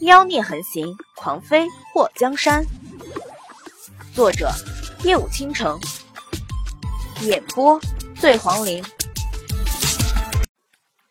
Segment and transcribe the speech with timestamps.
[0.00, 2.64] 妖孽横行，狂飞过江山。
[4.14, 4.48] 作者：
[5.02, 5.76] 夜舞倾城，
[7.22, 7.80] 演播：
[8.14, 8.80] 醉黄林。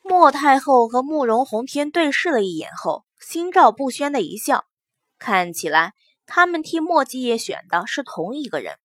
[0.01, 4.63] 莫太后和慕容宏天对视了一眼后，心照不宣的一笑，
[5.19, 5.93] 看起来
[6.25, 8.77] 他们替莫继业选的是同一个人。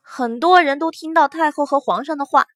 [0.00, 2.46] 很多人都听到太后和皇上的话，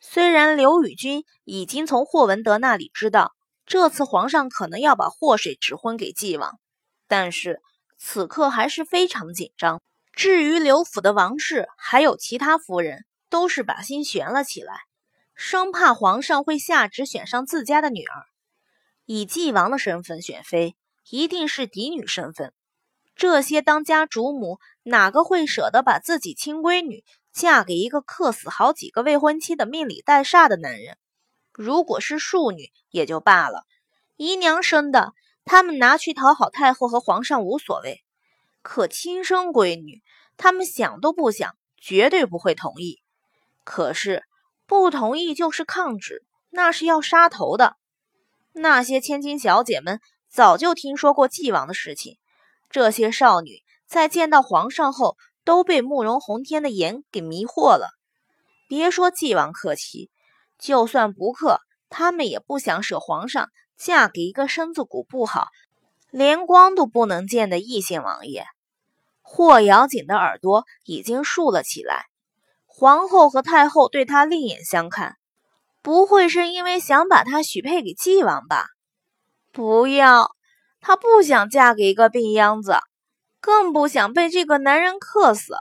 [0.00, 3.36] 虽然刘宇君已经从霍文德那里知道。
[3.68, 6.58] 这次皇上可能要把祸水指婚给纪王，
[7.06, 7.60] 但是
[7.98, 9.82] 此刻还是非常紧张。
[10.14, 14.84] 至于刘府的王氏还有其他夫人，都是把心悬了起来，
[15.34, 18.24] 生怕皇上会下旨选上自家的女儿。
[19.04, 20.74] 以纪王的身份选妃，
[21.10, 22.54] 一定是嫡女身份。
[23.14, 27.04] 这些当家主母哪个会舍得把自己亲闺女
[27.34, 30.96] 嫁给一个克死好几个未婚妻的命里带煞的男人？
[31.58, 33.64] 如果是庶女也就罢了，
[34.16, 35.12] 姨娘生的，
[35.44, 38.04] 他们拿去讨好太后和皇上无所谓。
[38.62, 40.00] 可亲生闺女，
[40.36, 43.00] 他们想都不想，绝对不会同意。
[43.64, 44.22] 可是
[44.68, 47.74] 不同意就是抗旨，那是要杀头的。
[48.52, 52.18] 那些千金小姐们早就听说过纪王的事情，
[52.70, 57.88] 这些少女在见到皇上后，都被慕容宏天的颜给迷惑了。
[58.68, 60.12] 别说纪王客气。
[60.58, 65.48] 就算不克，他们也不想舍皇上嫁给一个身子骨不好、
[66.10, 68.44] 连光都不能见的异姓王爷。
[69.22, 72.06] 霍瑶锦的耳朵已经竖了起来，
[72.66, 75.16] 皇后和太后对他另眼相看，
[75.82, 78.66] 不会是因为想把他许配给纪王吧？
[79.52, 80.34] 不要，
[80.80, 82.78] 她不想嫁给一个病秧子，
[83.40, 85.54] 更不想被这个男人克死。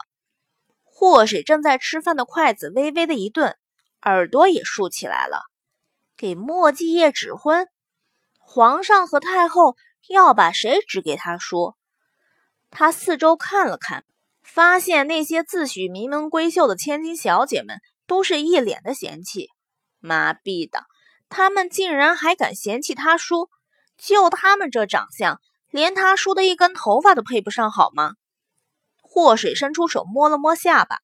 [0.83, 3.57] 霍水正在吃饭的筷子微微的一顿。
[4.01, 5.41] 耳朵也竖起来了，
[6.15, 7.67] 给莫继业指婚，
[8.39, 9.75] 皇上和太后
[10.07, 11.77] 要把谁指给他说？
[12.69, 14.05] 他四周看了看，
[14.43, 19.49] 发现那些自诩名门闺秀的千金小姐们都是一脸的嫌弃。
[19.99, 20.83] 妈逼的，
[21.27, 23.49] 他们竟然还敢嫌弃他叔？
[23.97, 25.41] 就他们这长相，
[25.71, 28.13] 连他叔的一根头发都配不上，好吗？
[29.01, 30.99] 祸水伸出手摸了摸下巴，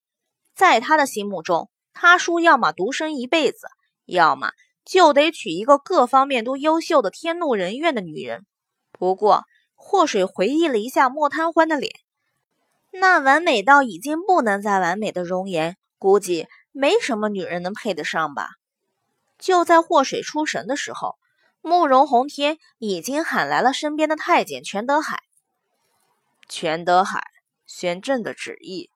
[0.56, 1.70] 在他的心目中。
[1.94, 3.68] 他叔要么独身一辈子，
[4.06, 4.52] 要么
[4.84, 8.46] 就得娶一个各方面都优秀的天怒人怨的女人。
[8.92, 9.46] 不过，
[9.76, 11.94] 祸水回忆了一下莫贪欢的脸，
[12.92, 18.50] 那完美到已经不能再完美的容颜，估计没什么女人能配得上吧。
[19.38, 21.16] 就在祸水出神的时候，
[21.62, 25.22] 慕容宏天已经喊来了身边的太监全德海。
[26.48, 27.24] 全德海，
[27.66, 28.90] 宣朕的旨意。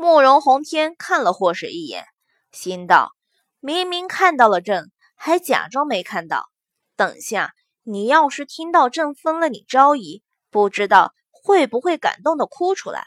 [0.00, 2.06] 慕容宏天看了霍水一眼，
[2.52, 3.12] 心道：
[3.60, 6.48] 明明看到了朕，还假装没看到。
[6.96, 7.52] 等下
[7.82, 13.04] 你要是听到朕封了你昭仪，不知道会不会感动的哭出来。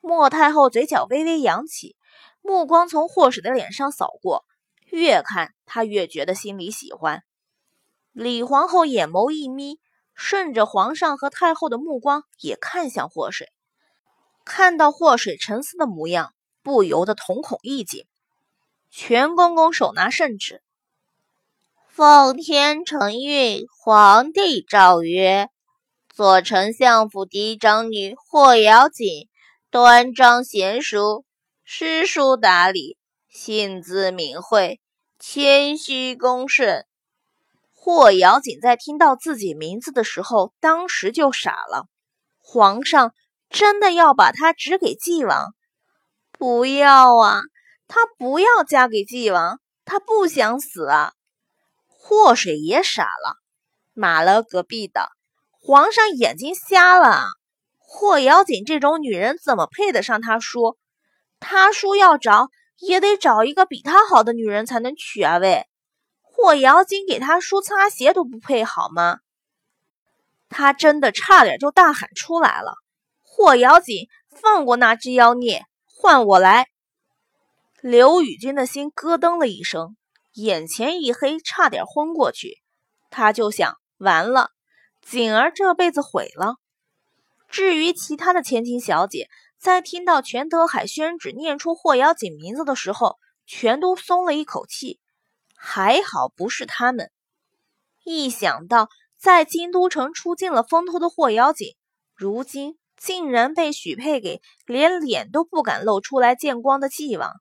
[0.00, 1.94] 莫太后嘴角微微扬起，
[2.40, 4.46] 目光从霍水的脸上扫过，
[4.86, 7.22] 越看她越觉得心里喜欢。
[8.12, 9.78] 李皇后眼眸一眯，
[10.14, 13.52] 顺着皇上和太后的目光也看向霍水。
[14.48, 16.32] 看到祸水沉思的模样，
[16.62, 18.06] 不由得瞳孔一紧。
[18.90, 20.62] 全公公手拿圣旨，
[21.86, 25.50] 奉天承运，皇帝诏曰：
[26.08, 29.28] 左丞相府嫡长女霍瑶锦，
[29.70, 31.26] 端庄贤淑，
[31.62, 32.96] 诗书达理，
[33.28, 34.80] 性子敏慧，
[35.18, 36.86] 谦虚恭顺。
[37.74, 41.86] 霍瑶锦在听到自己名字的时候，当时就傻了。
[42.38, 43.12] 皇上。
[43.50, 45.54] 真的要把她指给纪王？
[46.32, 47.40] 不要啊！
[47.86, 51.12] 她不要嫁给纪王，她不想死啊！
[51.86, 53.36] 祸水也傻了，
[53.94, 55.08] 马了隔壁的
[55.60, 57.26] 皇上眼睛瞎了。
[57.78, 60.76] 霍瑶锦这种女人怎么配得上他叔？
[61.40, 65.38] 他叔要找也得找一个比他好的女人才能娶啊！
[65.38, 65.66] 喂，
[66.22, 69.18] 霍瑶锦给他叔擦鞋都不配好吗？
[70.48, 72.74] 他真的差点就大喊出来了。
[73.38, 76.66] 霍瑶锦，放过那只妖孽，换我来！
[77.80, 79.96] 刘宇君的心咯噔了一声，
[80.32, 82.60] 眼前一黑，差点昏过去。
[83.10, 84.50] 他就想，完了，
[85.02, 86.56] 锦儿这辈子毁了。
[87.48, 94.98] 至于其他的千金小姐，在听到全德海宣旨念出霍瑶锦名字的时候，全都松了一口气。
[95.54, 97.12] 还好不是他们。
[98.02, 101.76] 一想到在京都城出尽了风头的霍瑶锦，
[102.16, 102.76] 如今……
[102.98, 107.32] 竟然被许配给连脸都不敢露出来见光的纪王，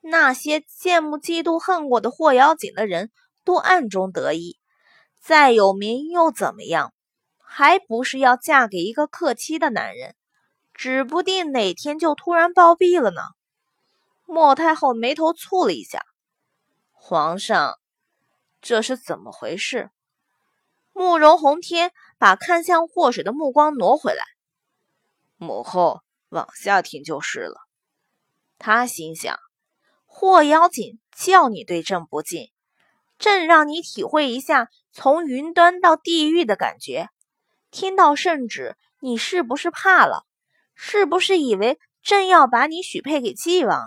[0.00, 3.10] 那些羡慕、嫉妒、恨过的霍瑶锦的人
[3.44, 4.58] 都暗中得意。
[5.20, 6.94] 再有名又怎么样？
[7.52, 10.14] 还不是要嫁给一个克妻的男人，
[10.72, 13.20] 指不定哪天就突然暴毙了呢。
[14.24, 16.04] 莫太后眉头蹙了一下，
[16.92, 17.78] 皇上，
[18.62, 19.90] 这是怎么回事？
[20.92, 24.22] 慕容宏天把看向祸水的目光挪回来，
[25.40, 27.62] 母后往下听就是了。
[28.58, 29.38] 他心想：
[30.04, 32.50] 霍妖精叫你对朕不敬，
[33.18, 37.08] 朕让你体会一下从云端到地狱的感觉。
[37.70, 40.26] 听到圣旨，你是不是怕了？
[40.74, 43.82] 是不是以为朕要把你许配给纪王？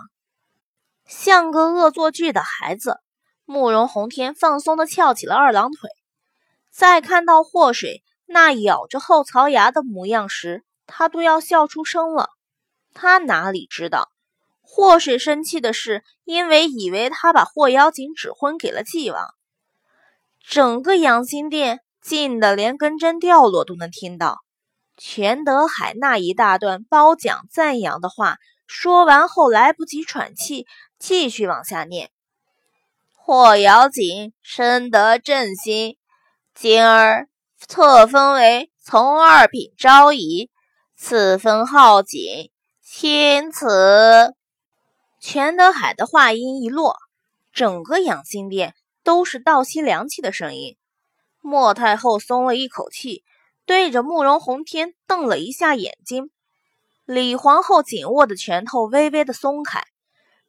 [1.06, 2.98] 像个恶作剧的孩子，
[3.44, 5.88] 慕容宏天放松的翘起了二郎腿。
[6.70, 12.30] 在看到祸水那咬着后槽牙的模样时，他都要笑出声了。
[12.92, 14.10] 他哪里知道，
[14.62, 19.34] 祸水生气的是因为以为他把霍妖精指婚给了纪王。
[20.46, 24.38] 整个养心殿静的连根针掉落都能听到。
[24.96, 28.36] 全德海那一大段褒奖赞扬的话
[28.66, 30.66] 说完后，来不及喘气，
[30.98, 32.10] 继续往下念：
[33.12, 35.96] 霍妖精深得朕心。
[36.54, 37.28] 今儿
[37.58, 40.50] 册封为从二品昭仪，
[40.96, 42.50] 赐封浩景，
[42.80, 44.34] 钦此。
[45.20, 46.96] 全德海的话音一落，
[47.52, 50.76] 整个养心殿都是倒吸凉气的声音。
[51.40, 53.24] 莫太后松了一口气，
[53.66, 56.30] 对着慕容宏天瞪了一下眼睛。
[57.04, 59.82] 李皇后紧握的拳头微微的松开。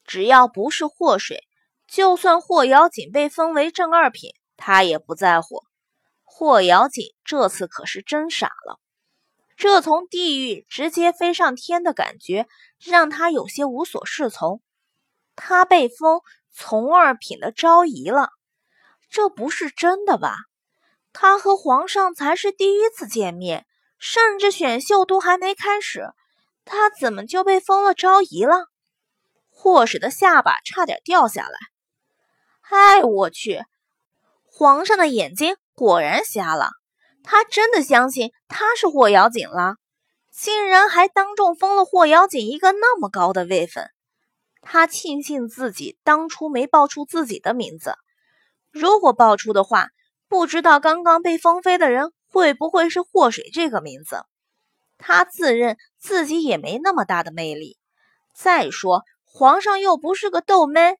[0.06, 1.44] 只要不是祸水，
[1.88, 5.63] 就算霍瑶锦被封为正二品，她也不在乎。
[6.24, 8.80] 霍瑶锦这次可是真傻了，
[9.56, 12.48] 这从地狱直接飞上天的感觉
[12.80, 14.62] 让他有些无所适从。
[15.36, 16.22] 他被封
[16.52, 18.30] 从二品的昭仪了，
[19.10, 20.36] 这不是真的吧？
[21.13, 23.66] 他和皇上才是第一次见面，
[23.98, 26.13] 甚至选秀都还没开始，
[26.66, 28.68] 他怎么就被封了昭仪了？
[29.50, 31.58] 霍使的下巴差点掉下来。
[32.69, 33.63] 哎，我去！
[34.46, 35.56] 皇上的眼睛。
[35.78, 36.69] 果然瞎了，
[37.27, 39.77] 他真的相信他是霍瑶锦了，
[40.31, 43.89] 竟然还当众封了霍瑶锦一个那么高的位分。
[44.62, 47.95] 他庆幸自己当初没报出自己的名字，
[48.72, 49.89] 如果报出的话，
[50.27, 54.24] 不知道刚刚被封妃的人会不会是霍水这个名字。
[54.98, 57.77] 他自认自己也没那么大的魅力，
[58.33, 60.98] 再说皇上又不是个逗妹，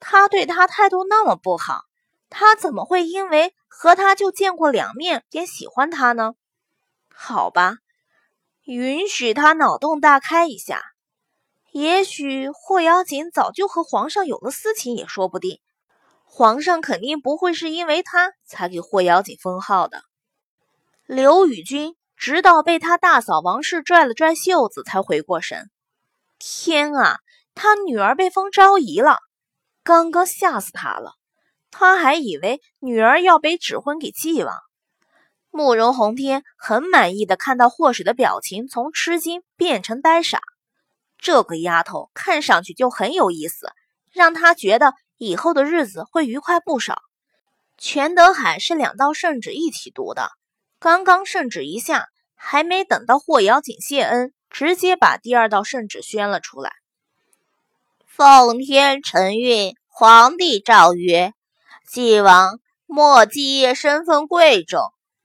[0.00, 1.80] 他对他态度那么不好。
[2.34, 6.32] 他怎么会因为和他就见过两面便喜欢他呢？
[7.14, 7.76] 好吧，
[8.64, 10.82] 允许他脑洞大开一下。
[11.72, 15.60] 也许霍瑶锦早就和皇上有了私情也说不定。
[16.24, 20.02] 皇上肯定不会是因为他才给霍瑶锦封号的。
[21.04, 25.70] 刘宇君直到被他大嫂王氏拽了拽袖子才回过神。
[26.38, 27.18] 天啊，
[27.54, 29.18] 他女儿被封昭仪了，
[29.84, 31.12] 刚刚吓死他了。
[31.72, 34.54] 他还以为女儿要被指婚给纪王。
[35.50, 40.40] 慕容宏天很满意的看到霍水的表情从吃惊变成呆傻，
[41.18, 43.72] 这个丫头看上去就很有意思，
[44.12, 47.02] 让他觉得以后的日子会愉快不少。
[47.76, 50.30] 全德海是两道圣旨一起读的，
[50.78, 56.72] 刚刚圣旨一下，还没等到霍瑶锦谢恩，直接把第二道圣旨宣了出来。
[58.06, 61.32] 奉天承运，皇帝诏曰。
[61.92, 64.80] 纪王莫继业身份贵重，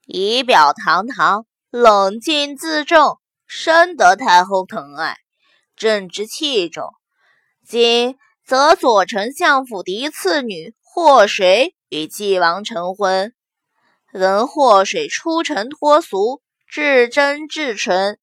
[0.06, 5.16] 仪表堂堂，冷静自重，深得太后疼爱，
[5.78, 6.90] 正直器重。
[7.66, 13.34] 今则左丞相府嫡次女祸水与纪王成婚。
[14.12, 18.20] 闻祸水出尘脱俗，至真至纯，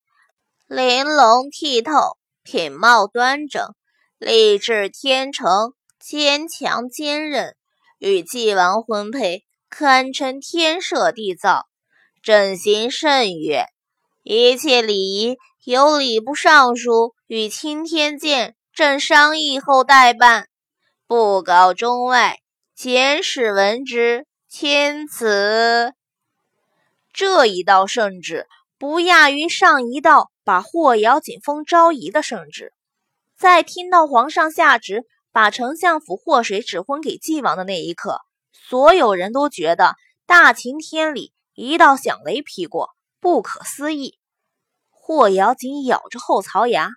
[0.67, 3.75] 玲珑剔透，品貌端正，
[4.19, 7.57] 立志天成，坚强坚韧。
[8.04, 11.64] 与纪王婚配，堪称天设地造，
[12.23, 13.64] 朕心甚悦。
[14.23, 20.49] 一切礼仪由礼部尚书与钦天监正商议后代办，
[21.06, 22.40] 不告中外。
[22.75, 25.94] 简使闻之，钦此。
[27.11, 28.46] 这一道圣旨
[28.76, 32.75] 不亚于上一道把霍瑶锦封昭仪的圣旨。
[33.38, 35.06] 在听到皇上下旨。
[35.35, 38.21] 把丞相府祸水指婚给纪王的那一刻，
[38.53, 44.21] 所有人都觉得大晴天里一道响雷劈过，不可思议。
[44.91, 46.91] 霍瑶紧咬着后槽牙，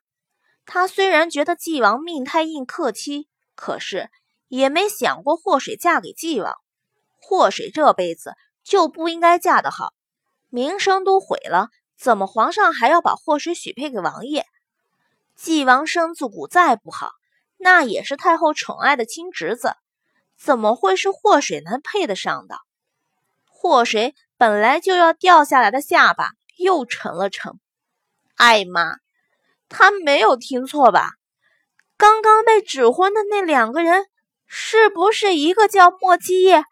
[0.68, 4.12] 他虽然觉得纪王命太硬克妻，可是
[4.50, 6.54] 也没想过祸水嫁给纪王。
[7.20, 9.94] 祸水这辈子就不应该嫁得好，
[10.50, 14.46] 名声都毁了，怎么皇上还要把祸水许配给王爷？
[15.36, 17.10] 纪王身子骨再不好，
[17.58, 19.76] 那也是太后宠爱的亲侄子，
[20.38, 22.56] 怎么会是祸水能配得上的？
[23.48, 27.54] 祸水本来就要掉下来的下巴又沉了沉。
[28.36, 28.98] 艾妈，
[29.70, 31.12] 他没有听错吧？
[31.98, 34.06] 刚刚被指婚的那两个人，
[34.46, 36.64] 是不是一个叫莫基业，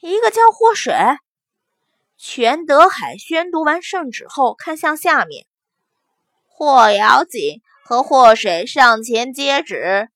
[0.00, 0.94] 一个叫祸水？
[2.16, 5.46] 全德海宣读完圣旨后，看向下面，
[6.46, 7.60] 霍瑶锦。
[7.82, 10.10] 和祸水上前接旨，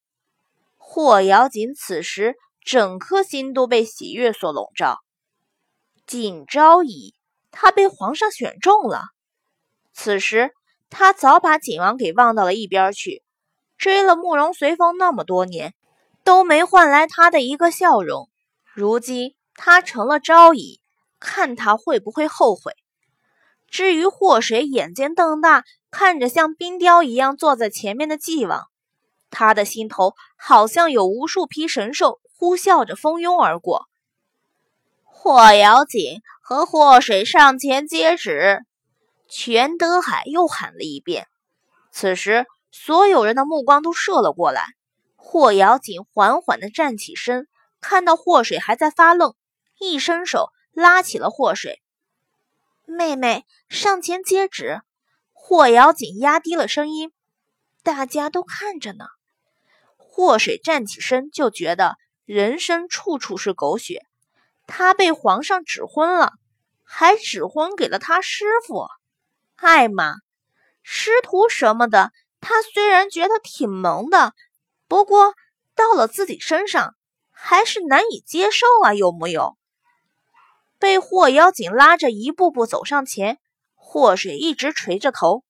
[0.86, 4.98] 霍瑶锦此时整颗心都被喜悦所笼罩。
[6.06, 7.14] 景昭仪，
[7.50, 9.02] 他被皇上选中了。
[9.94, 10.52] 此时
[10.90, 13.24] 他早把景王给忘到了一边去，
[13.78, 15.74] 追了慕容随风那么多年，
[16.22, 18.28] 都没换来他的一个笑容。
[18.74, 20.80] 如今他成了昭仪，
[21.18, 22.72] 看他会不会后悔。
[23.68, 25.64] 至于祸水，眼睛瞪大。
[25.90, 28.66] 看着像冰雕一样坐在前面的纪王，
[29.34, 33.86] 他的心头好像有无数匹神兽呼啸着蜂拥而过。
[35.04, 38.60] 霍瑶锦和霍水上前接旨，
[39.28, 41.26] 全德海又喊了一遍。
[41.90, 44.64] 此时，所有人的目光都射了过来。
[45.16, 47.48] 霍瑶锦缓缓地站起身，
[47.80, 49.34] 看到霍水还在发愣，
[49.78, 51.80] 一伸手拉起了霍水
[52.84, 54.82] ：“妹妹，上前接旨。”
[55.32, 57.12] 霍瑶锦压低了声音
[57.82, 59.06] ：“大家都看着呢。”
[60.16, 64.06] 霍水站起身，就觉得人生处处是狗血。
[64.64, 66.34] 他被皇上指婚了，
[66.84, 68.86] 还指婚给了他师傅
[69.56, 70.14] 艾玛，
[70.84, 72.12] 师徒什么的。
[72.40, 74.34] 他虽然觉得挺萌的，
[74.86, 75.34] 不过
[75.74, 76.94] 到了自己身上，
[77.32, 79.56] 还是难以接受啊，有木有？
[80.78, 83.40] 被霍妖精拉着一步步走上前。
[83.74, 85.42] 祸水一直垂着头，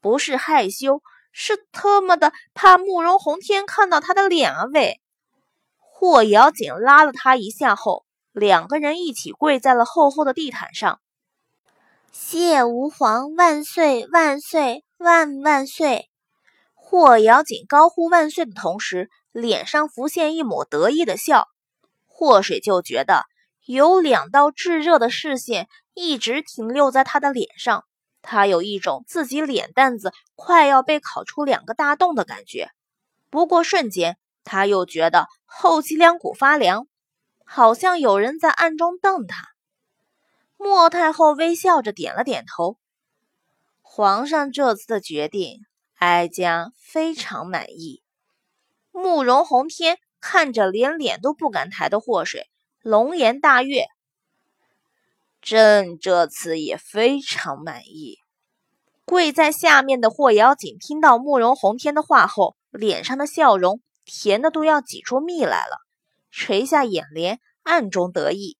[0.00, 1.00] 不是害羞，
[1.32, 4.64] 是特么的怕慕容宏天看到他的脸啊！
[4.72, 5.00] 喂！
[5.78, 11.00] 霍瑶锦拉了他一下后，两个人一起跪在了厚厚的地毯上。
[12.12, 16.10] 谢吾皇万岁万岁万万岁！
[16.74, 21.48] 霍瑶锦高呼万岁的同时，脸上浮现一抹得意的笑。
[22.06, 23.24] 祸水就觉得。
[23.66, 27.84] 有两道炙热的视线一直停留在他的脸上，
[28.22, 32.70] 他有一种自己脸蛋子快要被烤出两个大洞的感觉。
[33.30, 36.86] 不过瞬间，他又觉得后脊梁骨发凉，
[37.44, 39.48] 好像有人在暗中瞪他。
[40.56, 42.76] 莫太后微笑着点了点头，
[43.82, 45.60] 皇上这次的决定，
[45.94, 48.02] 哀家非常满意。
[48.92, 52.50] 慕容宏天看着连脸都不敢抬的祸水。
[52.82, 53.86] 龙颜大悦，
[55.42, 58.18] 朕这次也非常满意。
[59.04, 65.78] 跪在下面的霍瑶锦听到慕容宏天的话后，脸上的笑容甜的都要挤出蜜来了，
[66.30, 68.56] 垂下眼帘，暗中得意。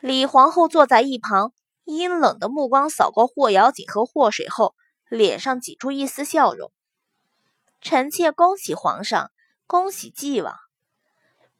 [0.00, 1.52] 李皇后坐在一旁，
[1.84, 4.74] 阴冷的目光扫过霍瑶锦和霍水后，
[5.08, 6.70] 脸上挤出一丝笑容。
[7.80, 9.30] 臣妾恭喜皇上，
[9.66, 10.54] 恭喜纪王。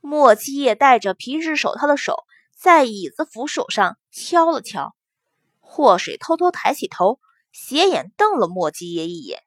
[0.01, 2.25] 莫七夜戴着皮质手套的手
[2.57, 4.95] 在椅子扶手上敲了敲，
[5.61, 7.21] 祸水偷偷抬起头，
[7.53, 9.43] 斜眼瞪了莫七夜一眼。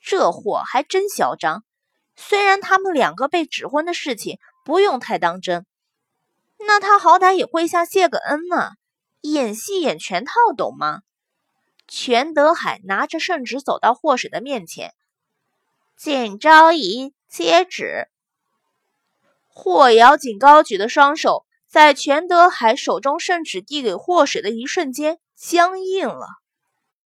[0.00, 1.64] 这货还真嚣张。
[2.14, 5.64] 虽然他们两个被指婚的事情不用太当真，
[6.58, 8.72] 那他好歹也跪下谢个恩呢，
[9.22, 11.00] 演戏演全套，懂吗？
[11.88, 14.94] 全德海拿着圣旨走到祸水的面前，
[15.96, 18.08] 景昭仪接旨。
[19.48, 26.41] 霍瑶锦高举的双手，在全德海手中圣旨递给霍水的一瞬间僵硬了。